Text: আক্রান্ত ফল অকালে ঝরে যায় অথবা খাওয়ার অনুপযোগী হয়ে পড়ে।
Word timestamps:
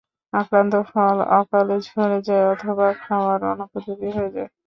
আক্রান্ত 0.33 0.73
ফল 0.89 1.17
অকালে 1.39 1.77
ঝরে 1.87 2.19
যায় 2.27 2.45
অথবা 2.53 2.87
খাওয়ার 3.01 3.39
অনুপযোগী 3.51 4.09
হয়ে 4.09 4.31
পড়ে। 4.31 4.43